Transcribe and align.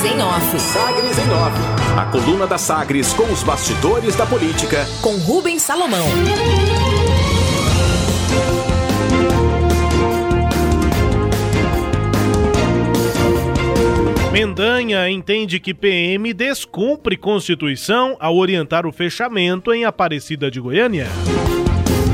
Sagres 0.00 0.16
em 0.16 0.22
Off. 0.22 0.60
Sagres 0.60 1.18
em 1.18 1.30
Off. 1.30 1.98
A 1.98 2.06
coluna 2.06 2.46
da 2.46 2.56
Sagres 2.56 3.12
com 3.12 3.24
os 3.24 3.42
bastidores 3.42 4.16
da 4.16 4.24
política. 4.24 4.86
Com 5.02 5.16
Rubens 5.18 5.60
Salomão. 5.60 6.06
Mendanha 14.32 15.10
entende 15.10 15.60
que 15.60 15.74
PM 15.74 16.32
descumpre 16.32 17.18
Constituição 17.18 18.16
ao 18.18 18.36
orientar 18.36 18.86
o 18.86 18.92
fechamento 18.92 19.70
em 19.70 19.84
Aparecida 19.84 20.50
de 20.50 20.60
Goiânia. 20.60 21.08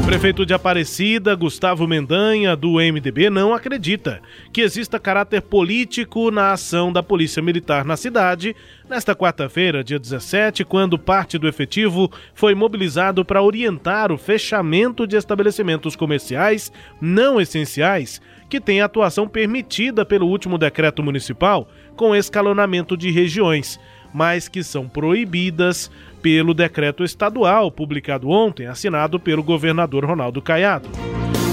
Prefeito 0.07 0.46
de 0.46 0.54
Aparecida, 0.54 1.34
Gustavo 1.34 1.84
Mendanha, 1.84 2.54
do 2.54 2.75
MDB, 2.75 3.29
não 3.29 3.52
acredita 3.52 4.22
que 4.52 4.61
exista 4.61 5.00
caráter 5.00 5.43
político 5.43 6.30
na 6.30 6.52
ação 6.52 6.93
da 6.93 7.03
Polícia 7.03 7.43
Militar 7.43 7.85
na 7.85 7.96
cidade, 7.96 8.54
nesta 8.89 9.17
quarta-feira, 9.17 9.82
dia 9.82 9.98
17, 9.98 10.64
quando 10.64 10.96
parte 10.96 11.36
do 11.36 11.48
efetivo 11.48 12.08
foi 12.34 12.54
mobilizado 12.54 13.25
para 13.25 13.43
orientar 13.43 14.12
o 14.12 14.17
fechamento 14.17 15.08
de 15.08 15.17
estabelecimentos 15.17 15.96
comerciais 15.96 16.70
não 17.00 17.40
essenciais 17.40 18.23
que 18.48 18.61
têm 18.61 18.81
atuação 18.81 19.26
permitida 19.26 20.04
pelo 20.04 20.29
último 20.29 20.57
decreto 20.57 21.03
municipal 21.03 21.68
com 21.96 22.14
escalonamento 22.14 22.96
de 22.96 23.11
regiões, 23.11 23.81
mas 24.14 24.48
que 24.48 24.62
são 24.62 24.89
proibidas 24.89 25.90
pelo 26.26 26.53
decreto 26.53 27.04
estadual 27.04 27.71
publicado 27.71 28.29
ontem, 28.29 28.67
assinado 28.67 29.21
pelo 29.21 29.44
governador 29.44 30.04
Ronaldo 30.04 30.43
Caiado. 30.43 30.89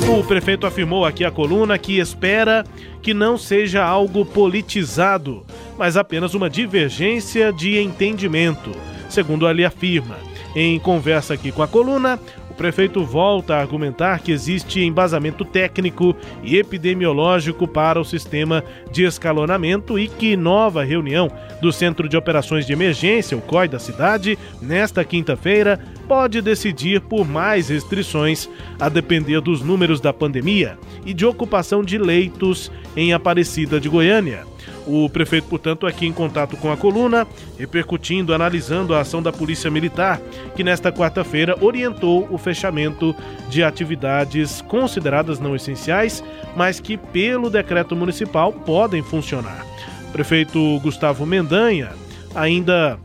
O 0.09 0.23
prefeito 0.23 0.65
afirmou 0.65 1.05
aqui 1.05 1.23
à 1.23 1.29
coluna 1.29 1.77
que 1.77 1.99
espera 1.99 2.63
que 2.99 3.13
não 3.13 3.37
seja 3.37 3.85
algo 3.85 4.25
politizado, 4.25 5.45
mas 5.77 5.95
apenas 5.95 6.33
uma 6.33 6.49
divergência 6.49 7.53
de 7.53 7.77
entendimento, 7.77 8.71
segundo 9.07 9.47
ele 9.47 9.63
afirma. 9.63 10.17
Em 10.55 10.79
conversa 10.79 11.35
aqui 11.35 11.51
com 11.51 11.61
a 11.61 11.67
coluna, 11.67 12.19
o 12.53 12.55
prefeito 12.55 13.03
volta 13.03 13.55
a 13.55 13.59
argumentar 13.59 14.19
que 14.21 14.31
existe 14.31 14.79
embasamento 14.79 15.43
técnico 15.43 16.15
e 16.43 16.55
epidemiológico 16.55 17.67
para 17.67 17.99
o 17.99 18.05
sistema 18.05 18.63
de 18.91 19.03
escalonamento 19.03 19.97
e 19.97 20.07
que 20.07 20.37
nova 20.37 20.83
reunião 20.83 21.31
do 21.59 21.73
Centro 21.73 22.07
de 22.07 22.15
Operações 22.15 22.67
de 22.67 22.71
Emergência, 22.71 23.35
o 23.35 23.41
COI 23.41 23.67
da 23.67 23.79
cidade, 23.79 24.37
nesta 24.61 25.03
quinta-feira, 25.03 25.79
pode 26.07 26.41
decidir 26.41 27.01
por 27.01 27.27
mais 27.27 27.69
restrições 27.69 28.47
a 28.79 28.87
depender 28.87 29.41
dos 29.41 29.61
números 29.61 29.99
da 29.99 30.13
pandemia 30.13 30.77
e 31.03 31.11
de 31.11 31.25
ocupação 31.25 31.83
de 31.83 31.97
leitos 31.97 32.71
em 32.95 33.13
Aparecida 33.13 33.79
de 33.79 33.89
Goiânia. 33.89 34.45
O 34.85 35.09
prefeito, 35.09 35.47
portanto, 35.47 35.87
aqui 35.87 36.05
em 36.05 36.11
contato 36.11 36.57
com 36.57 36.71
a 36.71 36.75
coluna, 36.75 37.25
repercutindo, 37.57 38.33
analisando 38.33 38.93
a 38.93 38.99
ação 38.99 39.23
da 39.23 39.31
Polícia 39.31 39.71
Militar, 39.71 40.19
que 40.55 40.63
nesta 40.63 40.91
quarta-feira 40.91 41.55
orientou 41.61 42.27
o 42.29 42.37
fechamento 42.37 43.15
de 43.49 43.63
atividades 43.63 44.61
consideradas 44.61 45.39
não 45.39 45.55
essenciais, 45.55 46.23
mas 46.55 46.79
que, 46.79 46.97
pelo 46.97 47.49
decreto 47.49 47.95
municipal, 47.95 48.51
podem 48.51 49.01
funcionar. 49.01 49.65
O 50.09 50.11
prefeito 50.11 50.79
Gustavo 50.81 51.25
Mendanha 51.25 51.91
ainda 52.35 52.99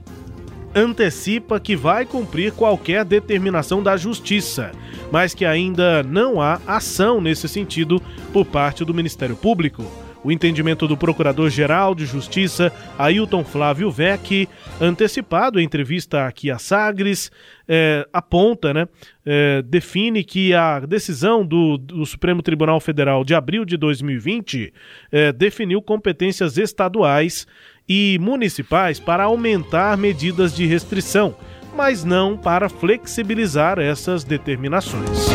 antecipa 0.75 1.61
que 1.61 1.77
vai 1.77 2.05
cumprir 2.05 2.53
qualquer 2.53 3.05
determinação 3.05 3.83
da 3.83 3.97
Justiça, 3.97 4.73
mas 5.11 5.33
que 5.33 5.45
ainda 5.45 6.03
não 6.03 6.43
há 6.43 6.61
ação 6.67 7.21
nesse 7.21 7.49
sentido 7.49 8.03
por 8.33 8.45
parte 8.45 8.85
do 8.85 8.93
Ministério 8.93 9.37
Público. 9.37 9.85
O 10.25 10.33
entendimento 10.33 10.89
do 10.89 10.97
Procurador-Geral 10.97 11.95
de 11.95 12.05
Justiça, 12.05 12.73
Ailton 12.99 13.45
Flávio 13.45 13.91
Vec, 13.91 14.49
antecipado 14.81 15.61
em 15.61 15.65
entrevista 15.65 16.27
aqui 16.27 16.51
a 16.51 16.59
Sagres, 16.59 17.31
é, 17.69 18.07
aponta, 18.13 18.75
né, 18.75 18.89
é, 19.25 19.63
define 19.63 20.25
que 20.25 20.55
a 20.55 20.81
decisão 20.81 21.47
do, 21.47 21.79
do, 21.79 22.05
Supremo 22.05 22.43
Tribunal 22.43 22.81
Federal 22.81 23.25
de 23.25 23.35
abril 23.35 23.65
de 23.65 23.77
2020 23.77 24.73
é, 25.13 25.33
definiu 25.33 25.81
competências 25.81 26.59
estaduais 26.59 27.47
e 27.89 28.19
municipais 28.21 28.99
para 28.99 29.25
aumentar 29.25 29.97
medidas 29.97 30.55
de 30.55 30.67
restrição, 30.67 31.35
mas 31.77 32.05
não 32.05 32.37
para 32.37 32.69
flexibilizar 32.69 33.79
essas 33.79 34.25
determinações. 34.25 35.29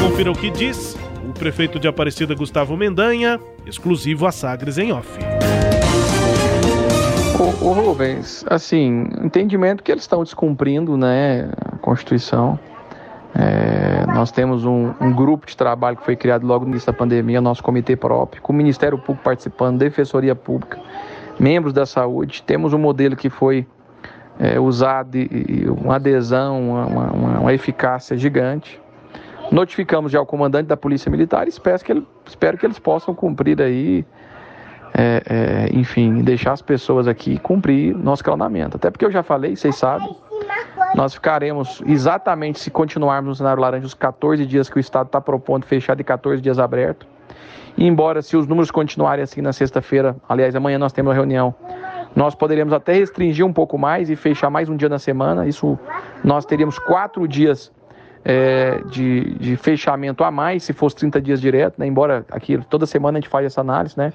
Confira 0.00 0.32
o 0.32 0.34
que 0.34 0.50
diz 0.50 0.96
o 1.28 1.32
prefeito 1.32 1.78
de 1.78 1.88
Aparecida, 1.88 2.34
Gustavo 2.34 2.76
Mendanha, 2.76 3.40
exclusivo 3.66 4.26
a 4.26 4.32
Sagres 4.32 4.78
em 4.78 4.92
off. 4.92 5.18
O, 7.38 7.66
o 7.66 7.72
Rubens, 7.72 8.44
assim, 8.48 9.08
entendimento 9.22 9.82
que 9.82 9.90
eles 9.90 10.04
estão 10.04 10.22
descumprindo, 10.22 10.96
né, 10.96 11.50
a 11.72 11.76
Constituição. 11.78 12.58
É, 13.34 14.06
nós 14.12 14.30
temos 14.30 14.64
um, 14.64 14.92
um, 15.00 15.12
grupo 15.12 15.46
de 15.46 15.56
trabalho 15.56 15.96
que 15.96 16.04
foi 16.04 16.14
criado 16.14 16.46
logo 16.46 16.64
no 16.64 16.70
início 16.70 16.86
da 16.86 16.96
pandemia, 16.96 17.40
nosso 17.40 17.62
comitê 17.62 17.96
próprio, 17.96 18.40
com 18.40 18.52
o 18.52 18.56
Ministério 18.56 18.96
Público 18.96 19.24
participando, 19.24 19.78
Defensoria 19.78 20.36
Pública, 20.36 20.78
membros 21.38 21.72
da 21.72 21.84
saúde. 21.84 22.42
Temos 22.44 22.72
um 22.72 22.78
modelo 22.78 23.16
que 23.16 23.28
foi 23.28 23.66
é, 24.38 24.60
usado 24.60 25.16
e, 25.16 25.28
e 25.48 25.68
uma 25.68 25.96
adesão, 25.96 26.70
uma, 26.70 26.86
uma, 26.86 27.38
uma 27.40 27.54
eficácia 27.54 28.16
gigante. 28.16 28.80
Notificamos 29.50 30.10
já 30.10 30.20
o 30.20 30.26
comandante 30.26 30.66
da 30.66 30.76
Polícia 30.76 31.10
Militar 31.10 31.46
e 31.46 31.50
espero 31.50 31.78
que, 31.84 31.92
ele, 31.92 32.06
espero 32.26 32.58
que 32.58 32.66
eles 32.66 32.78
possam 32.78 33.14
cumprir 33.14 33.60
aí, 33.60 34.04
é, 34.92 35.22
é, 35.26 35.76
enfim, 35.76 36.22
deixar 36.22 36.52
as 36.52 36.62
pessoas 36.62 37.06
aqui 37.06 37.38
cumprir 37.38 37.94
nosso 37.96 38.24
clonamento. 38.24 38.76
Até 38.76 38.90
porque 38.90 39.04
eu 39.04 39.10
já 39.10 39.22
falei, 39.22 39.54
vocês 39.54 39.76
sabem, 39.76 40.14
nós 40.94 41.14
ficaremos 41.14 41.82
exatamente 41.86 42.58
se 42.58 42.70
continuarmos 42.70 43.28
no 43.28 43.34
cenário 43.34 43.60
laranja 43.60 43.86
os 43.86 43.94
14 43.94 44.44
dias 44.46 44.68
que 44.68 44.76
o 44.76 44.80
Estado 44.80 45.06
está 45.06 45.20
propondo 45.20 45.64
fechar 45.64 45.94
de 45.94 46.04
14 46.04 46.40
dias 46.40 46.58
aberto. 46.58 47.06
E 47.76 47.86
embora 47.86 48.22
se 48.22 48.36
os 48.36 48.46
números 48.46 48.70
continuarem 48.70 49.22
assim 49.22 49.40
na 49.40 49.52
sexta-feira, 49.52 50.16
aliás, 50.28 50.54
amanhã 50.54 50.78
nós 50.78 50.92
temos 50.92 51.10
uma 51.10 51.14
reunião, 51.14 51.54
nós 52.14 52.34
poderíamos 52.34 52.72
até 52.72 52.92
restringir 52.92 53.44
um 53.44 53.52
pouco 53.52 53.76
mais 53.76 54.08
e 54.08 54.14
fechar 54.14 54.48
mais 54.48 54.68
um 54.68 54.76
dia 54.76 54.88
na 54.88 54.98
semana. 54.98 55.46
Isso 55.46 55.76
nós 56.22 56.46
teríamos 56.46 56.78
quatro 56.78 57.26
dias 57.26 57.72
é, 58.24 58.80
de, 58.90 59.34
de, 59.34 59.56
fechamento 59.56 60.24
a 60.24 60.30
mais, 60.30 60.62
se 60.62 60.72
fosse 60.72 60.96
30 60.96 61.20
dias 61.20 61.40
direto, 61.40 61.78
né? 61.78 61.86
embora 61.86 62.24
aqui 62.30 62.58
toda 62.70 62.86
semana 62.86 63.18
a 63.18 63.20
gente 63.20 63.28
faz 63.28 63.44
essa 63.44 63.60
análise, 63.60 63.96
né? 63.98 64.12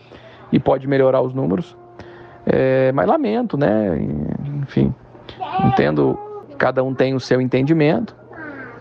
E 0.52 0.59
pode 0.59 0.88
melhorar 0.88 1.22
os 1.22 1.34
números. 1.34 1.78
É, 2.46 2.92
mas 2.92 3.08
lamento, 3.08 3.56
né? 3.56 4.00
Enfim, 4.64 4.94
entendo 5.64 6.18
cada 6.58 6.84
um 6.84 6.94
tem 6.94 7.14
o 7.14 7.19
seu 7.19 7.40
entendimento, 7.40 8.16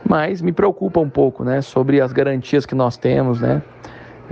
mas 0.09 0.41
me 0.41 0.51
preocupa 0.51 0.99
um 0.99 1.11
pouco, 1.11 1.45
né? 1.45 1.61
Sobre 1.61 2.01
as 2.01 2.13
garantias 2.13 2.65
que 2.65 2.75
nós 2.75 2.97
temos, 2.97 3.41
né? 3.41 3.63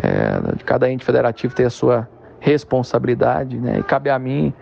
É, 0.02 0.64
cada 0.64 0.90
ente 0.90 1.04
federativo 1.04 1.54
tem 1.54 1.66
a 1.66 1.70
sua 1.70 2.08
responsabilidade, 2.40 3.58
né? 3.58 3.78
E 3.78 3.82
cabe 3.82 4.08
a 4.08 4.18
mim 4.18 4.52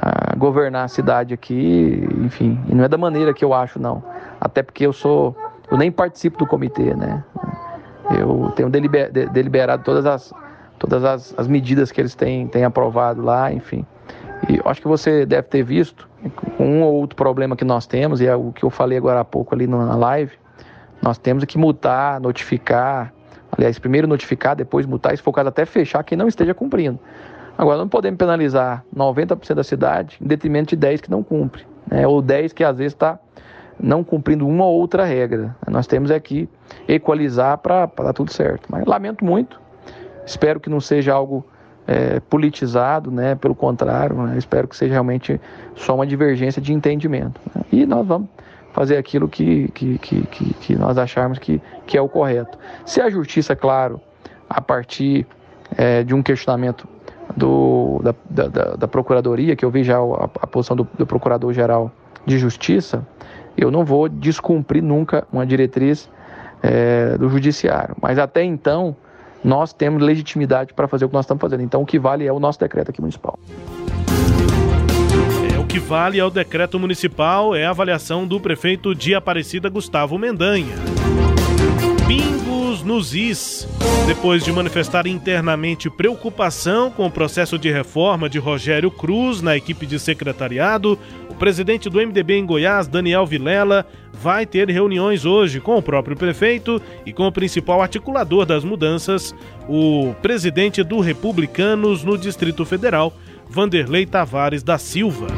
a 0.00 0.36
governar 0.36 0.84
a 0.84 0.88
cidade 0.88 1.34
aqui, 1.34 2.08
enfim, 2.24 2.58
e 2.68 2.74
não 2.74 2.84
é 2.84 2.88
da 2.88 2.96
maneira 2.96 3.34
que 3.34 3.44
eu 3.44 3.52
acho, 3.52 3.80
não. 3.80 4.02
Até 4.40 4.62
porque 4.62 4.86
eu 4.86 4.92
sou 4.92 5.36
eu 5.72 5.78
nem 5.78 5.90
participo 5.90 6.36
do 6.36 6.46
comitê, 6.46 6.94
né? 6.94 7.24
Eu 8.18 8.52
tenho 8.54 8.68
deliber, 8.68 9.10
deliberado 9.10 9.82
todas 9.82 10.04
as, 10.04 10.34
todas 10.78 11.02
as, 11.02 11.34
as 11.38 11.48
medidas 11.48 11.90
que 11.90 11.98
eles 11.98 12.14
têm, 12.14 12.46
têm 12.46 12.62
aprovado 12.62 13.22
lá, 13.22 13.50
enfim. 13.50 13.86
E 14.50 14.60
acho 14.66 14.82
que 14.82 14.86
você 14.86 15.24
deve 15.24 15.48
ter 15.48 15.62
visto 15.62 16.06
um 16.60 16.82
ou 16.82 16.92
outro 16.92 17.16
problema 17.16 17.56
que 17.56 17.64
nós 17.64 17.86
temos, 17.86 18.20
e 18.20 18.26
é 18.26 18.36
o 18.36 18.52
que 18.52 18.64
eu 18.64 18.68
falei 18.68 18.98
agora 18.98 19.20
há 19.20 19.24
pouco 19.24 19.54
ali 19.54 19.66
na 19.66 19.96
live, 19.96 20.32
nós 21.00 21.16
temos 21.16 21.42
que 21.46 21.56
multar, 21.56 22.20
notificar, 22.20 23.10
aliás, 23.50 23.78
primeiro 23.78 24.06
notificar, 24.06 24.54
depois 24.54 24.84
multar, 24.84 25.14
e 25.14 25.16
se 25.16 25.22
for 25.22 25.32
caso 25.32 25.48
até 25.48 25.64
fechar 25.64 26.04
quem 26.04 26.18
não 26.18 26.28
esteja 26.28 26.52
cumprindo. 26.52 27.00
Agora, 27.56 27.78
não 27.78 27.88
podemos 27.88 28.18
penalizar 28.18 28.84
90% 28.94 29.54
da 29.54 29.64
cidade 29.64 30.18
em 30.20 30.26
detrimento 30.26 30.70
de 30.70 30.76
10 30.76 31.00
que 31.00 31.10
não 31.10 31.22
cumpre, 31.22 31.66
né? 31.86 32.06
ou 32.06 32.20
10 32.20 32.52
que 32.52 32.62
às 32.62 32.76
vezes 32.76 32.92
está 32.92 33.18
não 33.82 34.04
cumprindo 34.04 34.46
uma 34.46 34.64
ou 34.64 34.78
outra 34.78 35.04
regra. 35.04 35.56
Nós 35.68 35.86
temos 35.86 36.10
aqui 36.10 36.48
equalizar 36.86 37.58
para 37.58 37.86
dar 37.86 38.12
tudo 38.12 38.32
certo. 38.32 38.68
Mas 38.70 38.86
lamento 38.86 39.24
muito, 39.24 39.60
espero 40.24 40.60
que 40.60 40.70
não 40.70 40.80
seja 40.80 41.12
algo 41.12 41.44
é, 41.86 42.20
politizado, 42.20 43.10
né? 43.10 43.34
pelo 43.34 43.54
contrário, 43.54 44.16
né? 44.22 44.38
espero 44.38 44.68
que 44.68 44.76
seja 44.76 44.92
realmente 44.92 45.40
só 45.74 45.94
uma 45.94 46.06
divergência 46.06 46.62
de 46.62 46.72
entendimento. 46.72 47.40
Né? 47.54 47.62
E 47.72 47.86
nós 47.86 48.06
vamos 48.06 48.28
fazer 48.72 48.96
aquilo 48.96 49.28
que, 49.28 49.68
que, 49.72 49.98
que, 49.98 50.26
que, 50.26 50.54
que 50.54 50.76
nós 50.76 50.96
acharmos 50.96 51.38
que, 51.38 51.60
que 51.86 51.98
é 51.98 52.00
o 52.00 52.08
correto. 52.08 52.56
Se 52.86 53.00
a 53.00 53.10
justiça, 53.10 53.56
claro, 53.56 54.00
a 54.48 54.60
partir 54.60 55.26
é, 55.76 56.02
de 56.02 56.14
um 56.14 56.22
questionamento 56.22 56.88
do, 57.36 58.00
da, 58.02 58.14
da, 58.48 58.76
da, 58.76 58.88
Procuradoria, 58.88 59.56
que 59.56 59.64
eu 59.64 59.70
vi 59.70 59.82
já 59.82 59.98
a, 59.98 60.24
a 60.24 60.46
posição 60.46 60.76
do, 60.76 60.86
do 60.96 61.06
Procurador-Geral 61.06 61.90
de 62.24 62.38
Justiça, 62.38 63.06
eu 63.56 63.70
não 63.70 63.84
vou 63.84 64.08
descumprir 64.08 64.82
nunca 64.82 65.26
uma 65.32 65.46
diretriz 65.46 66.08
é, 66.62 67.16
do 67.18 67.28
judiciário. 67.28 67.96
Mas 68.00 68.18
até 68.18 68.42
então, 68.44 68.96
nós 69.42 69.72
temos 69.72 70.02
legitimidade 70.02 70.72
para 70.74 70.86
fazer 70.86 71.04
o 71.04 71.08
que 71.08 71.14
nós 71.14 71.24
estamos 71.24 71.40
fazendo. 71.40 71.62
Então, 71.62 71.82
o 71.82 71.86
que 71.86 71.98
vale 71.98 72.26
é 72.26 72.32
o 72.32 72.38
nosso 72.38 72.58
decreto 72.58 72.90
aqui 72.90 73.00
municipal. 73.00 73.38
que 75.72 75.78
vale 75.78 76.20
ao 76.20 76.30
decreto 76.30 76.78
municipal 76.78 77.56
é 77.56 77.64
a 77.64 77.70
avaliação 77.70 78.26
do 78.26 78.38
prefeito 78.38 78.94
de 78.94 79.14
Aparecida, 79.14 79.70
Gustavo 79.70 80.18
Mendanha. 80.18 80.74
Nos 82.82 83.14
is. 83.14 83.68
Depois 84.06 84.44
de 84.44 84.52
manifestar 84.52 85.06
internamente 85.06 85.88
preocupação 85.88 86.90
com 86.90 87.06
o 87.06 87.10
processo 87.10 87.58
de 87.58 87.70
reforma 87.70 88.28
de 88.28 88.38
Rogério 88.38 88.90
Cruz 88.90 89.40
na 89.40 89.56
equipe 89.56 89.86
de 89.86 89.98
secretariado, 89.98 90.98
o 91.28 91.34
presidente 91.34 91.88
do 91.88 91.98
MDB 91.98 92.34
em 92.34 92.46
Goiás, 92.46 92.88
Daniel 92.88 93.24
Vilela, 93.24 93.86
vai 94.12 94.44
ter 94.44 94.68
reuniões 94.68 95.24
hoje 95.24 95.60
com 95.60 95.76
o 95.76 95.82
próprio 95.82 96.16
prefeito 96.16 96.80
e 97.06 97.12
com 97.12 97.26
o 97.26 97.32
principal 97.32 97.80
articulador 97.80 98.44
das 98.44 98.64
mudanças, 98.64 99.34
o 99.68 100.14
presidente 100.20 100.82
do 100.82 101.00
Republicanos 101.00 102.02
no 102.02 102.18
Distrito 102.18 102.64
Federal, 102.64 103.12
Vanderlei 103.48 104.04
Tavares 104.04 104.62
da 104.62 104.78
Silva. 104.78 105.28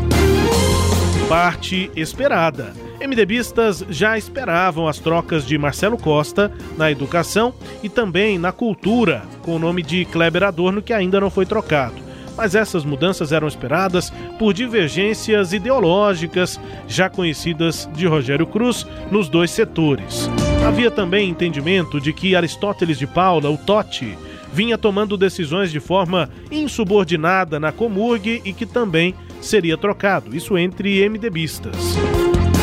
Parte 1.28 1.90
esperada. 1.94 2.72
MDBistas 3.00 3.84
já 3.88 4.16
esperavam 4.16 4.86
as 4.88 4.98
trocas 4.98 5.46
de 5.46 5.58
Marcelo 5.58 5.98
Costa 5.98 6.52
na 6.76 6.90
educação 6.90 7.54
e 7.82 7.88
também 7.88 8.38
na 8.38 8.52
cultura, 8.52 9.22
com 9.42 9.56
o 9.56 9.58
nome 9.58 9.82
de 9.82 10.04
Kleber 10.04 10.44
Adorno, 10.44 10.82
que 10.82 10.92
ainda 10.92 11.20
não 11.20 11.30
foi 11.30 11.46
trocado. 11.46 11.94
Mas 12.36 12.54
essas 12.54 12.84
mudanças 12.84 13.30
eram 13.30 13.46
esperadas 13.46 14.10
por 14.38 14.52
divergências 14.52 15.52
ideológicas 15.52 16.58
já 16.88 17.08
conhecidas 17.08 17.88
de 17.94 18.06
Rogério 18.06 18.46
Cruz 18.46 18.86
nos 19.10 19.28
dois 19.28 19.50
setores. 19.50 20.28
Havia 20.66 20.90
também 20.90 21.28
entendimento 21.28 22.00
de 22.00 22.12
que 22.12 22.34
Aristóteles 22.34 22.98
de 22.98 23.06
Paula, 23.06 23.50
o 23.50 23.58
Totti, 23.58 24.18
vinha 24.52 24.78
tomando 24.78 25.16
decisões 25.16 25.70
de 25.70 25.80
forma 25.80 26.30
insubordinada 26.50 27.60
na 27.60 27.72
Comurg 27.72 28.40
e 28.44 28.52
que 28.52 28.64
também 28.66 29.14
seria 29.40 29.76
trocado, 29.76 30.34
isso 30.34 30.56
entre 30.56 31.08
MDBistas. 31.08 31.96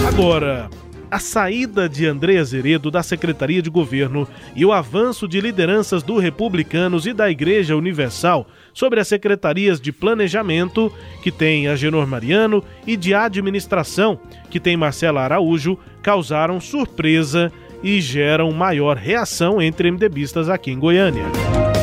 Agora, 0.08 0.70
a 1.10 1.20
saída 1.20 1.88
de 1.88 2.06
André 2.06 2.38
Azeredo 2.38 2.90
da 2.90 3.04
Secretaria 3.04 3.62
de 3.62 3.70
Governo 3.70 4.28
e 4.56 4.66
o 4.66 4.72
avanço 4.72 5.28
de 5.28 5.40
lideranças 5.42 6.04
do 6.04 6.18
Republicanos 6.18 7.06
e 7.06 7.14
da 7.14 7.30
Igreja 7.30 7.76
Universal 7.76 8.48
sobre 8.74 9.00
as 9.00 9.08
secretarias 9.08 9.80
de 9.80 9.92
Planejamento, 9.92 10.92
que 11.22 11.32
tem 11.32 11.68
Agenor 11.68 12.08
Mariano, 12.08 12.64
e 12.86 12.96
de 12.96 13.14
Administração, 13.14 14.20
que 14.50 14.60
tem 14.60 14.78
Marcela 14.78 15.22
Araújo, 15.22 15.78
causaram 16.02 16.60
surpresa 16.60 17.52
e 17.84 18.00
geram 18.00 18.52
maior 18.52 18.98
reação 18.98 19.62
entre 19.62 19.92
MDBistas 19.92 20.50
aqui 20.50 20.72
em 20.72 20.80
Goiânia 20.80 21.26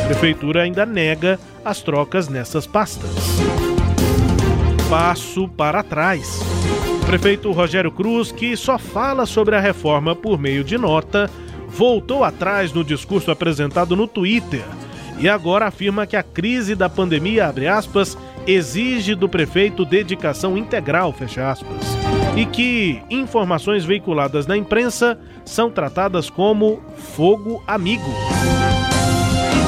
prefeitura 0.09 0.63
ainda 0.63 0.87
nega 0.87 1.39
as 1.63 1.83
trocas 1.83 2.27
nessas 2.27 2.65
pastas. 2.65 3.11
Passo 4.89 5.47
para 5.47 5.83
trás. 5.83 6.39
Prefeito 7.09 7.51
Rogério 7.51 7.91
Cruz, 7.91 8.31
que 8.31 8.55
só 8.55 8.77
fala 8.77 9.25
sobre 9.25 9.55
a 9.55 9.59
reforma 9.59 10.15
por 10.15 10.37
meio 10.37 10.63
de 10.63 10.77
nota, 10.77 11.27
voltou 11.67 12.23
atrás 12.23 12.71
no 12.71 12.83
discurso 12.83 13.31
apresentado 13.31 13.95
no 13.95 14.07
Twitter 14.07 14.63
e 15.17 15.27
agora 15.27 15.65
afirma 15.65 16.05
que 16.05 16.15
a 16.15 16.21
crise 16.21 16.75
da 16.75 16.87
pandemia, 16.87 17.47
abre 17.47 17.67
aspas, 17.67 18.15
exige 18.45 19.15
do 19.15 19.27
prefeito 19.27 19.83
dedicação 19.83 20.55
integral, 20.55 21.11
fecha 21.11 21.49
aspas, 21.49 21.83
e 22.37 22.45
que 22.45 23.01
informações 23.09 23.83
veiculadas 23.83 24.45
na 24.45 24.55
imprensa 24.55 25.19
são 25.43 25.71
tratadas 25.71 26.29
como 26.29 26.79
fogo 26.95 27.63
amigo 27.65 28.68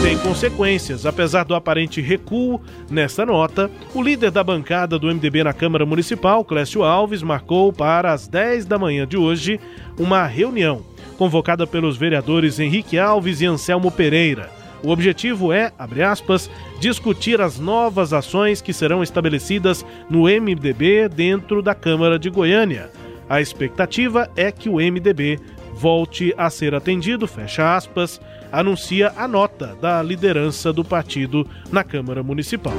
tem 0.02 0.18
consequências. 0.18 1.06
Apesar 1.06 1.44
do 1.44 1.54
aparente 1.54 2.02
recuo 2.02 2.60
nesta 2.90 3.24
nota, 3.24 3.70
o 3.94 4.02
líder 4.02 4.32
da 4.32 4.44
bancada 4.44 4.98
do 4.98 5.08
MDB 5.08 5.44
na 5.44 5.54
Câmara 5.54 5.86
Municipal, 5.86 6.44
Clécio 6.44 6.84
Alves, 6.84 7.22
marcou 7.22 7.72
para 7.72 8.12
as 8.12 8.28
10 8.28 8.66
da 8.66 8.80
manhã 8.80 9.06
de 9.06 9.16
hoje 9.16 9.60
uma 10.00 10.26
reunião 10.26 10.84
convocada 11.20 11.68
pelos 11.68 11.98
vereadores 11.98 12.60
Henrique 12.60 12.98
Alves 12.98 13.42
e 13.42 13.46
Anselmo 13.46 13.92
Pereira. 13.92 14.50
O 14.84 14.90
objetivo 14.90 15.54
é, 15.54 15.72
abre 15.78 16.02
aspas, 16.02 16.50
discutir 16.80 17.40
as 17.40 17.60
novas 17.60 18.12
ações 18.12 18.60
que 18.60 18.74
serão 18.74 19.04
estabelecidas 19.04 19.86
no 20.10 20.24
MDB 20.24 21.08
dentro 21.10 21.62
da 21.62 21.76
Câmara 21.76 22.18
de 22.18 22.32
Goiânia. 22.32 22.90
A 23.30 23.40
expectativa 23.40 24.30
é 24.36 24.52
que 24.52 24.68
o 24.68 24.78
MDB 24.78 25.40
volte 25.82 26.32
a 26.38 26.48
ser 26.52 26.76
atendido, 26.76 27.28
fecha 27.28 27.76
aspas, 27.76 28.22
anuncia 28.52 29.12
a 29.18 29.28
nota 29.28 29.76
da 29.82 30.00
liderança 30.04 30.72
do 30.72 30.86
partido 30.86 31.48
na 31.72 31.84
Câmara 31.84 32.22
Municipal. 32.22 32.76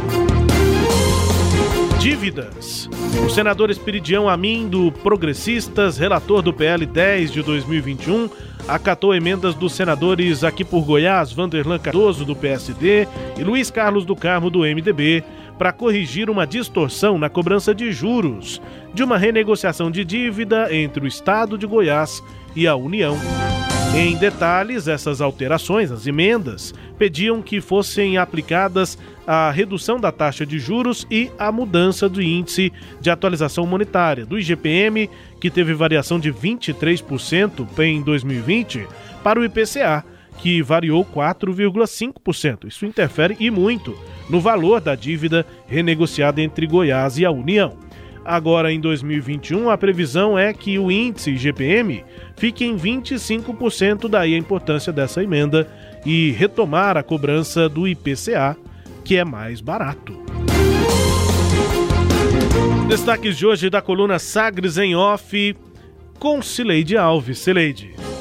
Dívidas. 1.98 2.88
O 3.26 3.28
senador 3.28 3.70
Espiridião 3.70 4.28
Amin, 4.28 4.68
do 4.68 4.92
Progressistas, 4.92 5.98
relator 5.98 6.42
do 6.42 6.52
PL 6.52 6.86
10 6.86 7.32
de 7.32 7.42
2021, 7.42 8.30
acatou 8.68 9.12
emendas 9.12 9.56
dos 9.56 9.72
senadores 9.72 10.44
aqui 10.44 10.64
por 10.64 10.84
Goiás, 10.84 11.32
Vanderlan 11.32 11.80
Cardoso, 11.80 12.24
do 12.24 12.36
PSD, 12.36 13.08
e 13.36 13.42
Luiz 13.42 13.68
Carlos 13.68 14.04
do 14.04 14.14
Carmo, 14.14 14.48
do 14.48 14.60
MDB, 14.60 15.24
para 15.58 15.72
corrigir 15.72 16.30
uma 16.30 16.46
distorção 16.46 17.18
na 17.18 17.28
cobrança 17.28 17.74
de 17.74 17.90
juros 17.90 18.62
de 18.94 19.02
uma 19.02 19.18
renegociação 19.18 19.90
de 19.90 20.04
dívida 20.04 20.74
entre 20.74 21.04
o 21.04 21.06
Estado 21.06 21.58
de 21.58 21.66
Goiás 21.66 22.22
e 22.54 22.66
a 22.66 22.74
União. 22.76 23.16
Em 23.94 24.16
detalhes, 24.16 24.88
essas 24.88 25.20
alterações, 25.20 25.90
as 25.90 26.06
emendas, 26.06 26.72
pediam 26.98 27.42
que 27.42 27.60
fossem 27.60 28.16
aplicadas 28.16 28.96
a 29.26 29.50
redução 29.50 30.00
da 30.00 30.10
taxa 30.10 30.46
de 30.46 30.58
juros 30.58 31.06
e 31.10 31.30
a 31.38 31.52
mudança 31.52 32.08
do 32.08 32.22
índice 32.22 32.72
de 33.02 33.10
atualização 33.10 33.66
monetária 33.66 34.24
do 34.24 34.38
IGPM, 34.38 35.10
que 35.38 35.50
teve 35.50 35.74
variação 35.74 36.18
de 36.18 36.32
23% 36.32 37.66
em 37.80 38.02
2020, 38.02 38.86
para 39.22 39.38
o 39.38 39.44
IPCA, 39.44 40.04
que 40.38 40.62
variou 40.62 41.04
4,5%. 41.04 42.68
Isso 42.68 42.86
interfere 42.86 43.36
e 43.38 43.50
muito 43.50 43.94
no 44.30 44.40
valor 44.40 44.80
da 44.80 44.94
dívida 44.94 45.46
renegociada 45.66 46.40
entre 46.40 46.66
Goiás 46.66 47.18
e 47.18 47.26
a 47.26 47.30
União. 47.30 47.76
Agora, 48.24 48.72
em 48.72 48.80
2021, 48.80 49.68
a 49.68 49.76
previsão 49.76 50.38
é 50.38 50.52
que 50.52 50.78
o 50.78 50.90
índice 50.90 51.32
IGPM 51.32 52.04
fique 52.36 52.64
em 52.64 52.76
25%, 52.76 54.08
daí 54.08 54.34
a 54.34 54.38
importância 54.38 54.92
dessa 54.92 55.22
emenda 55.22 55.68
e 56.06 56.30
retomar 56.30 56.96
a 56.96 57.02
cobrança 57.02 57.68
do 57.68 57.86
IPCA, 57.86 58.56
que 59.04 59.16
é 59.16 59.24
mais 59.24 59.60
barato. 59.60 60.16
Destaques 62.88 63.36
de 63.36 63.46
hoje 63.46 63.70
da 63.70 63.80
coluna 63.80 64.18
Sagres 64.18 64.76
em 64.78 64.94
Off 64.94 65.56
com 66.18 66.40
Cileide 66.42 66.96
Alves. 66.96 67.38
Cileide. 67.38 68.11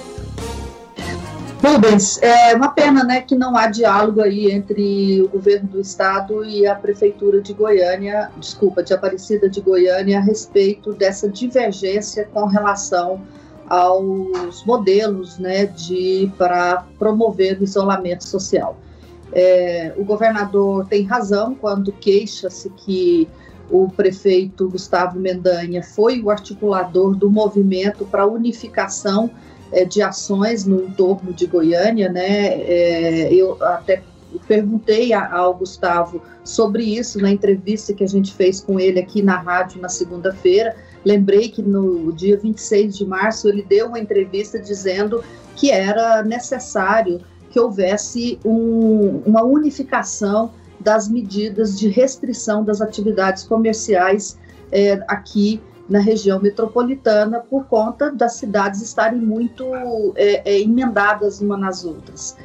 Rubens, 1.63 2.20
é 2.24 2.56
uma 2.56 2.70
pena 2.70 3.03
né, 3.03 3.22
que 3.22 3.36
não 3.36 3.56
há 3.56 3.68
diálogo 3.68 4.20
aí 4.20 4.51
entre 4.51 5.22
o 5.22 5.27
governo 5.30 5.70
do 5.70 5.80
estado 5.80 6.44
e 6.44 6.65
a 6.65 6.74
prefeitura 6.74 7.39
de 7.39 7.53
Goiânia, 7.53 8.32
desculpa, 8.38 8.82
de 8.82 8.96
Aparecida 8.96 9.48
de 9.48 9.62
Goiânia, 9.62 10.18
a 10.18 10.22
respeito 10.22 10.91
dessa 10.91 11.30
divergência 11.30 12.27
com 12.34 12.46
relação 12.46 13.22
aos 13.70 14.65
modelos 14.65 15.38
né, 15.38 15.68
de 15.68 16.32
para 16.36 16.84
promover 16.98 17.62
o 17.62 17.63
isolamento 17.63 18.27
social. 18.27 18.75
É, 19.32 19.94
o 19.98 20.03
governador 20.03 20.88
tem 20.88 21.03
razão 21.03 21.53
quando 21.53 21.91
queixa-se 21.91 22.72
que 22.72 23.30
o 23.70 23.88
prefeito 23.88 24.68
Gustavo 24.68 25.20
Mendanha 25.20 25.84
foi 25.84 26.20
o 26.22 26.32
articulador 26.32 27.15
do 27.15 27.30
movimento 27.30 28.03
para 28.03 28.25
unificação 28.25 29.30
de 29.85 30.01
ações 30.01 30.65
no 30.65 30.83
entorno 30.83 31.33
de 31.33 31.45
Goiânia, 31.47 32.09
né? 32.09 32.61
É, 32.61 33.33
eu 33.33 33.57
até 33.63 34.03
perguntei 34.47 35.13
ao 35.13 35.53
Gustavo 35.53 36.21
sobre 36.43 36.83
isso 36.83 37.19
na 37.19 37.29
entrevista 37.29 37.93
que 37.93 38.03
a 38.03 38.07
gente 38.07 38.33
fez 38.33 38.61
com 38.61 38.79
ele 38.79 38.99
aqui 38.99 39.21
na 39.21 39.37
rádio 39.37 39.81
na 39.81 39.89
segunda-feira. 39.89 40.75
Lembrei 41.03 41.49
que 41.49 41.61
no 41.61 42.11
dia 42.13 42.37
26 42.37 42.97
de 42.97 43.05
março 43.05 43.49
ele 43.49 43.63
deu 43.63 43.87
uma 43.87 43.99
entrevista 43.99 44.59
dizendo 44.59 45.23
que 45.55 45.71
era 45.71 46.23
necessário 46.23 47.21
que 47.49 47.59
houvesse 47.59 48.39
um, 48.45 49.21
uma 49.25 49.43
unificação 49.43 50.51
das 50.79 51.07
medidas 51.07 51.77
de 51.77 51.89
restrição 51.89 52.63
das 52.63 52.81
atividades 52.81 53.43
comerciais 53.43 54.37
é, 54.71 55.03
aqui 55.07 55.61
na 55.91 56.00
região 56.00 56.39
metropolitana 56.39 57.41
por 57.41 57.65
conta 57.65 58.10
das 58.10 58.36
cidades 58.36 58.81
estarem 58.81 59.19
muito 59.19 59.65
é, 60.15 60.41
é, 60.50 60.62
emendadas 60.62 61.41
uma 61.41 61.57
nas 61.57 61.83
outras. 61.83 62.38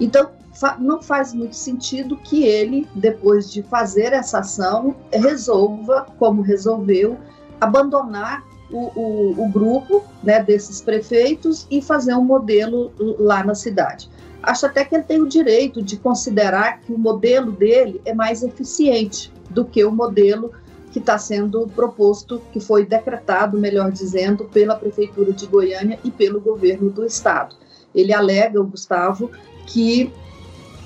Então, 0.00 0.30
fa 0.52 0.76
não 0.76 1.00
faz 1.00 1.32
muito 1.32 1.54
sentido 1.54 2.16
que 2.16 2.42
ele, 2.42 2.88
depois 2.92 3.48
de 3.52 3.62
fazer 3.62 4.12
essa 4.12 4.40
ação, 4.40 4.96
resolva, 5.12 6.04
como 6.18 6.42
resolveu, 6.42 7.16
abandonar 7.60 8.42
o, 8.72 8.90
o, 8.98 9.44
o 9.44 9.48
grupo 9.48 10.02
né, 10.20 10.42
desses 10.42 10.80
prefeitos 10.80 11.68
e 11.70 11.80
fazer 11.80 12.14
um 12.14 12.24
modelo 12.24 12.92
lá 13.20 13.44
na 13.44 13.54
cidade. 13.54 14.10
Acho 14.42 14.66
até 14.66 14.84
que 14.84 14.96
ele 14.96 15.04
tem 15.04 15.20
o 15.20 15.28
direito 15.28 15.80
de 15.80 15.96
considerar 15.96 16.80
que 16.80 16.92
o 16.92 16.98
modelo 16.98 17.52
dele 17.52 18.00
é 18.04 18.12
mais 18.12 18.42
eficiente 18.42 19.32
do 19.48 19.64
que 19.64 19.84
o 19.84 19.92
modelo 19.92 20.50
que 20.90 20.98
está 20.98 21.16
sendo 21.18 21.66
proposto, 21.68 22.42
que 22.52 22.60
foi 22.60 22.84
decretado, 22.84 23.58
melhor 23.58 23.90
dizendo, 23.92 24.44
pela 24.44 24.74
Prefeitura 24.74 25.32
de 25.32 25.46
Goiânia 25.46 25.98
e 26.04 26.10
pelo 26.10 26.40
governo 26.40 26.90
do 26.90 27.04
Estado. 27.04 27.54
Ele 27.94 28.12
alega, 28.12 28.60
o 28.60 28.66
Gustavo, 28.66 29.30
que 29.66 30.12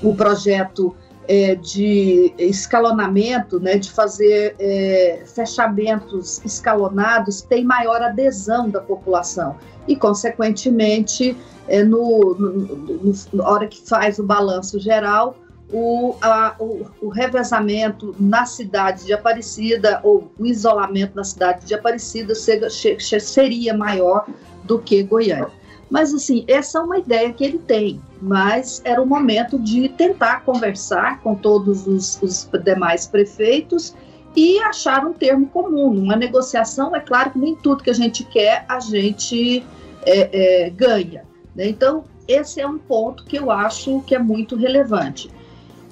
o 0.02 0.14
projeto 0.14 0.94
é, 1.26 1.54
de 1.54 2.34
escalonamento, 2.38 3.58
né, 3.58 3.78
de 3.78 3.90
fazer 3.90 4.54
é, 4.58 5.23
fechamentos 5.26 6.40
escalonados, 6.44 7.40
tem 7.40 7.64
maior 7.64 8.02
adesão 8.02 8.68
da 8.68 8.80
população 8.80 9.56
e, 9.88 9.96
consequentemente, 9.96 11.37
é, 11.66 11.82
no, 11.82 12.34
no, 12.38 12.52
no, 12.52 13.14
na 13.32 13.49
hora 13.49 13.66
que 13.66 13.80
faz 13.88 14.18
o 14.18 14.23
balanço 14.23 14.78
geral, 14.78 15.37
o, 15.75 16.14
a, 16.23 16.54
o, 16.61 16.87
o, 17.02 17.09
revezamento 17.09 18.14
na 18.21 18.47
cidade 18.47 19.07
de 19.07 19.12
Aparecida, 19.12 19.99
ou 20.04 20.31
o 20.38 20.47
isolamento 20.47 21.16
na 21.16 21.25
cidade 21.25 21.66
de 21.66 21.75
Aparecida, 21.75 22.33
seja, 22.33 22.71
seria 23.19 23.75
maior 23.76 24.25
do 24.62 24.78
que 24.78 25.02
Goiânia. 25.02 25.50
Mas, 25.90 26.14
assim, 26.14 26.45
essa 26.47 26.78
é 26.78 26.81
uma 26.81 26.99
ideia 26.99 27.33
que 27.33 27.43
ele 27.43 27.59
tem, 27.59 28.00
mas 28.23 28.81
era 28.85 29.02
o 29.02 29.07
momento 29.07 29.59
de 29.59 29.88
tentar 29.88 30.45
conversar 30.45 31.21
com 31.23 31.35
todos 31.35 31.88
os, 31.88 32.23
os 32.23 32.49
demais 32.62 33.09
prefeitos 33.09 33.97
e 34.37 34.61
achar 34.61 35.04
um 35.04 35.12
termo 35.12 35.49
comum. 35.49 35.88
Uma 35.88 36.14
negociação, 36.14 36.95
é 36.95 37.00
claro 37.00 37.33
que 37.33 37.38
nem 37.40 37.57
tudo 37.57 37.83
que 37.83 37.90
a 37.90 37.95
gente 37.95 38.23
quer 38.23 38.64
a 38.69 38.78
gente 38.78 39.66
é, 40.07 40.66
é, 40.66 40.71
ganha. 40.71 41.25
Né? 41.52 41.66
Então, 41.66 42.04
esse 42.28 42.61
é 42.61 42.66
um 42.66 42.78
ponto 42.78 43.25
que 43.25 43.37
eu 43.37 43.50
acho 43.50 44.00
que 44.02 44.14
é 44.14 44.21
muito 44.21 44.54
relevante. 44.54 45.28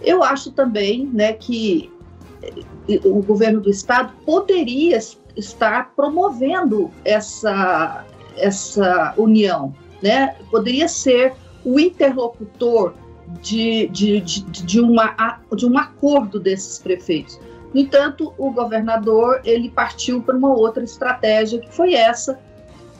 Eu 0.05 0.23
acho 0.23 0.51
também 0.53 1.07
né, 1.07 1.33
que 1.33 1.91
eh, 2.43 3.01
o 3.05 3.23
governo 3.23 3.61
do 3.61 3.71
estado 3.71 4.13
poderia 4.25 4.99
estar 5.37 5.93
promovendo 5.95 6.91
essa, 7.05 8.05
essa 8.37 9.15
união, 9.17 9.75
né? 10.03 10.37
poderia 10.51 10.89
ser 10.89 11.35
o 11.65 11.79
interlocutor 11.79 12.95
de, 13.41 13.89
de, 13.89 14.21
de, 14.21 14.43
de, 14.43 14.81
uma, 14.81 15.39
de 15.57 15.67
um 15.67 15.79
acordo 15.79 16.39
desses 16.39 16.79
prefeitos. 16.79 17.41
No 17.73 17.81
entanto, 17.81 18.35
o 18.37 18.51
governador 18.51 19.41
ele 19.45 19.71
partiu 19.71 20.23
para 20.23 20.37
uma 20.37 20.53
outra 20.53 20.85
estratégia, 20.85 21.59
que 21.59 21.73
foi 21.73 21.95
essa 21.95 22.39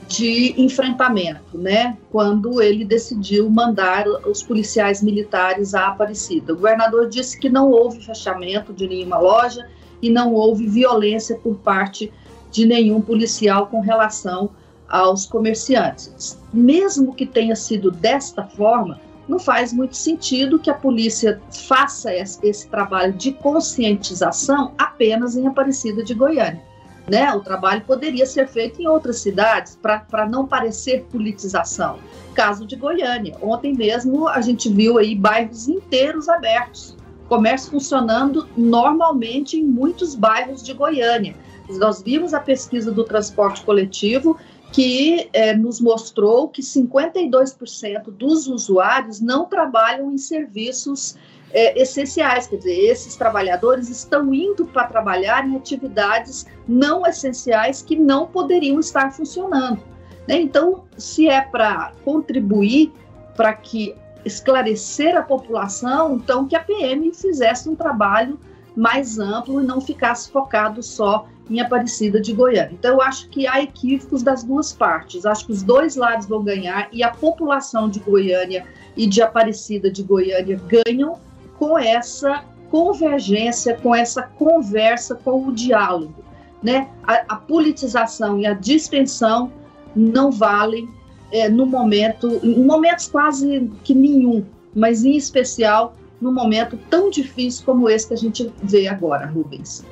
de 0.07 0.53
enfrentamento, 0.61 1.57
né? 1.57 1.97
Quando 2.11 2.61
ele 2.61 2.85
decidiu 2.85 3.49
mandar 3.49 4.05
os 4.27 4.43
policiais 4.43 5.01
militares 5.01 5.73
à 5.73 5.87
Aparecida. 5.87 6.53
O 6.53 6.55
governador 6.55 7.09
disse 7.09 7.39
que 7.39 7.49
não 7.49 7.69
houve 7.69 8.01
fechamento 8.01 8.73
de 8.73 8.87
nenhuma 8.87 9.19
loja 9.19 9.67
e 10.01 10.09
não 10.09 10.33
houve 10.33 10.67
violência 10.67 11.37
por 11.37 11.55
parte 11.55 12.11
de 12.51 12.65
nenhum 12.65 13.01
policial 13.01 13.67
com 13.67 13.79
relação 13.79 14.49
aos 14.87 15.25
comerciantes. 15.25 16.39
Mesmo 16.53 17.15
que 17.15 17.25
tenha 17.25 17.55
sido 17.55 17.89
desta 17.89 18.43
forma, 18.43 18.99
não 19.27 19.39
faz 19.39 19.71
muito 19.71 19.95
sentido 19.95 20.59
que 20.59 20.69
a 20.69 20.73
polícia 20.73 21.41
faça 21.49 22.13
esse, 22.13 22.45
esse 22.45 22.67
trabalho 22.67 23.13
de 23.13 23.31
conscientização 23.31 24.73
apenas 24.77 25.35
em 25.35 25.47
Aparecida 25.47 26.03
de 26.03 26.13
Goiânia 26.13 26.72
né? 27.13 27.31
O 27.31 27.41
trabalho 27.41 27.83
poderia 27.85 28.25
ser 28.25 28.47
feito 28.47 28.81
em 28.81 28.87
outras 28.87 29.19
cidades 29.19 29.77
para 29.79 30.27
não 30.27 30.47
parecer 30.47 31.05
politização. 31.11 31.99
Caso 32.33 32.65
de 32.65 32.75
Goiânia. 32.75 33.37
Ontem 33.39 33.71
mesmo 33.75 34.27
a 34.27 34.41
gente 34.41 34.67
viu 34.67 34.97
aí 34.97 35.13
bairros 35.13 35.67
inteiros 35.67 36.27
abertos, 36.27 36.97
comércio 37.29 37.69
funcionando 37.69 38.49
normalmente 38.57 39.59
em 39.59 39.63
muitos 39.63 40.15
bairros 40.15 40.63
de 40.63 40.73
Goiânia. 40.73 41.35
Nós 41.69 42.01
vimos 42.01 42.33
a 42.33 42.39
pesquisa 42.39 42.91
do 42.91 43.03
transporte 43.03 43.61
coletivo 43.61 44.35
que 44.71 45.29
é, 45.33 45.55
nos 45.55 45.79
mostrou 45.79 46.49
que 46.49 46.63
52% 46.63 48.05
dos 48.09 48.47
usuários 48.47 49.21
não 49.21 49.45
trabalham 49.45 50.11
em 50.11 50.17
serviços 50.17 51.15
é, 51.53 51.79
essenciais, 51.79 52.47
quer 52.47 52.57
dizer, 52.57 52.73
esses 52.73 53.15
trabalhadores 53.15 53.87
estão 53.87 54.33
indo 54.33 54.65
para 54.65 54.87
trabalhar 54.87 55.47
em 55.47 55.55
atividades 55.55 56.47
não 56.67 57.05
essenciais 57.05 57.81
que 57.81 57.95
não 57.95 58.25
poderiam 58.25 58.79
estar 58.79 59.11
funcionando. 59.11 59.79
Né? 60.27 60.41
Então, 60.41 60.83
se 60.97 61.29
é 61.29 61.41
para 61.41 61.93
contribuir 62.03 62.91
para 63.37 63.53
que 63.53 63.95
esclarecer 64.25 65.15
a 65.15 65.21
população, 65.21 66.15
então 66.15 66.47
que 66.47 66.55
a 66.55 66.59
PM 66.59 67.13
fizesse 67.13 67.69
um 67.69 67.75
trabalho 67.75 68.39
mais 68.75 69.19
amplo 69.19 69.61
e 69.61 69.65
não 69.65 69.79
ficasse 69.79 70.31
focado 70.31 70.81
só 70.81 71.27
em 71.49 71.59
Aparecida 71.59 72.19
de 72.19 72.33
Goiânia. 72.33 72.71
Então, 72.71 72.93
eu 72.93 73.01
acho 73.01 73.29
que 73.29 73.45
há 73.45 73.61
equívocos 73.61 74.23
das 74.23 74.43
duas 74.43 74.71
partes. 74.71 75.25
Acho 75.25 75.45
que 75.45 75.51
os 75.51 75.61
dois 75.61 75.95
lados 75.95 76.25
vão 76.25 76.41
ganhar 76.41 76.87
e 76.91 77.03
a 77.03 77.11
população 77.11 77.89
de 77.89 77.99
Goiânia 77.99 78.65
e 78.95 79.05
de 79.05 79.21
Aparecida 79.21 79.91
de 79.91 80.01
Goiânia 80.01 80.59
ganham 80.67 81.19
com 81.57 81.77
essa 81.77 82.43
convergência, 82.69 83.77
com 83.81 83.93
essa 83.93 84.23
conversa, 84.23 85.15
com 85.15 85.47
o 85.47 85.51
diálogo. 85.51 86.23
Né? 86.61 86.89
A, 87.03 87.23
a 87.29 87.35
politização 87.35 88.39
e 88.39 88.45
a 88.45 88.53
distensão 88.53 89.51
não 89.95 90.31
valem 90.31 90.89
é, 91.31 91.49
no 91.49 91.65
momento, 91.65 92.39
em 92.43 92.63
momentos 92.63 93.07
quase 93.07 93.69
que 93.83 93.93
nenhum, 93.93 94.45
mas 94.73 95.03
em 95.03 95.15
especial 95.15 95.95
num 96.23 96.31
momento 96.31 96.79
tão 96.89 97.09
difícil 97.09 97.65
como 97.65 97.89
esse 97.89 98.07
que 98.07 98.13
a 98.13 98.17
gente 98.17 98.49
vê 98.63 98.87
agora, 98.87 99.25
Rubens. 99.25 99.85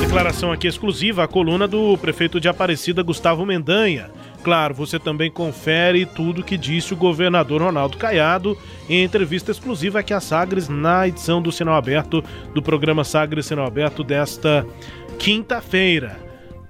Declaração 0.00 0.52
aqui 0.52 0.68
exclusiva, 0.68 1.24
a 1.24 1.28
coluna 1.28 1.66
do 1.66 1.98
prefeito 1.98 2.40
de 2.40 2.48
Aparecida, 2.48 3.02
Gustavo 3.02 3.44
Mendanha. 3.44 4.10
Claro, 4.42 4.74
você 4.74 4.98
também 4.98 5.30
confere 5.30 6.06
tudo 6.06 6.42
que 6.42 6.56
disse 6.56 6.94
o 6.94 6.96
governador 6.96 7.60
Ronaldo 7.60 7.98
Caiado 7.98 8.56
em 8.88 9.04
entrevista 9.04 9.50
exclusiva 9.50 10.00
aqui 10.00 10.14
a 10.14 10.20
Sagres 10.20 10.68
na 10.68 11.06
edição 11.06 11.42
do 11.42 11.52
Sinal 11.52 11.74
Aberto 11.74 12.24
do 12.54 12.62
programa 12.62 13.04
Sagres 13.04 13.44
Sinal 13.46 13.66
Aberto 13.66 14.02
desta 14.02 14.66
quinta-feira. 15.18 16.18